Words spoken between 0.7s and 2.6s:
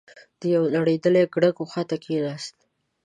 نړېدلې ګړنګ خواته کېناست.